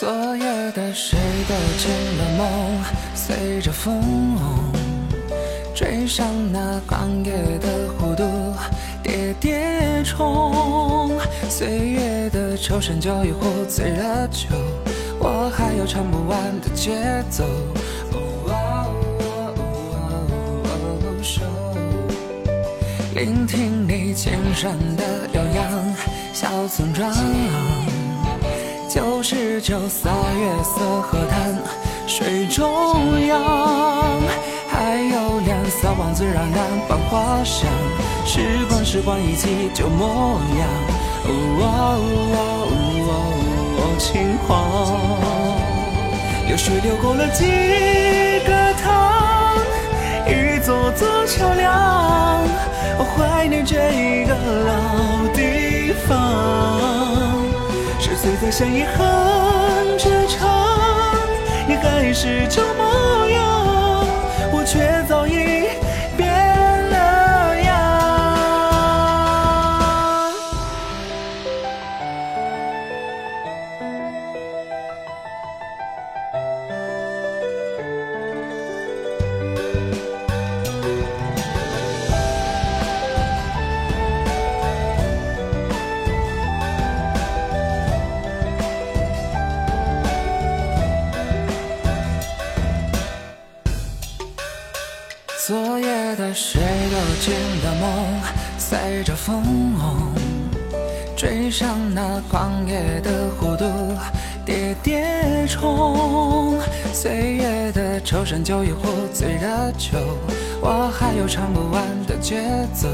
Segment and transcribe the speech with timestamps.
[0.00, 2.82] 昨夜的谁都进了梦，
[3.14, 4.34] 随着风
[5.74, 8.24] 追上那狂野的弧度，
[9.02, 11.20] 跌跌冲。
[11.50, 14.48] 岁月的愁声酒一壶醉了酒，
[15.18, 17.44] 我还有唱不完的节奏。
[23.14, 25.04] 聆听你肩上的
[25.34, 25.94] 悠扬，
[26.32, 27.12] 小村庄。
[28.92, 31.56] 九十九洒月色河滩，
[32.08, 33.40] 水中央，
[34.68, 36.54] 还有两三王子让人
[36.88, 37.70] 伴花香。
[38.26, 40.68] 时光时光一起旧模样，
[41.24, 41.30] 哦
[43.96, 44.50] 轻狂。
[46.48, 47.44] 流水流过了几
[48.44, 49.54] 个塘，
[50.26, 52.42] 一座座桥梁，
[52.98, 54.19] 我怀念这一
[58.50, 60.50] 像遗憾这场，
[61.68, 62.79] 你还是就。
[95.50, 96.60] 昨夜的谁
[96.92, 97.34] 都进
[97.64, 98.22] 了梦，
[98.56, 99.42] 随着风
[101.16, 103.64] 追上那狂野的弧度，
[104.46, 106.56] 跌跌冲。
[106.92, 109.98] 岁月的愁声酒一壶醉了酒，
[110.60, 112.88] 我还有唱不完的节奏。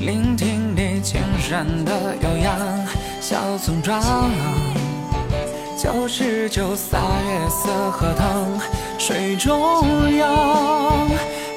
[0.00, 1.92] 聆听你青山的
[2.22, 2.58] 悠扬，
[3.20, 4.00] 小村庄。
[5.76, 8.58] 九十九洒月色荷塘，
[8.98, 11.06] 水中央，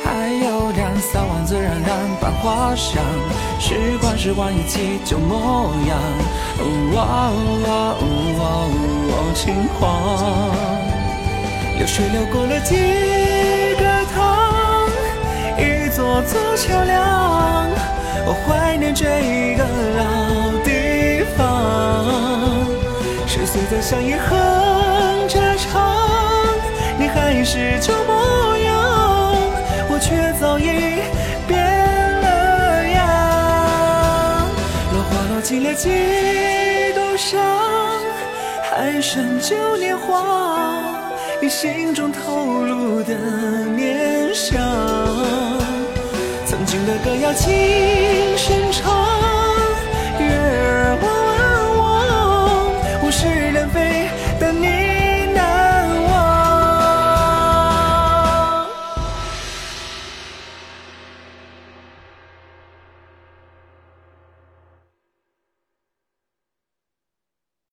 [0.03, 3.01] 还有两三王子冉冉繁花香。
[3.61, 5.97] 时光时光一起旧模样，
[6.91, 6.99] 我
[9.33, 10.51] 轻狂。
[11.77, 12.75] 流水流过了几
[13.79, 14.89] 个塘，
[15.57, 17.69] 一座座桥梁，
[18.25, 19.38] 我怀念这一
[23.69, 25.95] 十岁的相依哼着唱，
[26.97, 28.73] 你还是旧模样，
[29.87, 30.63] 我却早已
[31.47, 31.55] 变
[32.19, 34.47] 了样。
[34.91, 35.87] 落花落尽了几
[36.95, 37.39] 度伤，
[38.71, 40.81] 还剩旧年华，
[41.39, 43.13] 你心中透露的
[43.75, 44.59] 念想。
[46.47, 48.68] 曾经的歌谣轻声。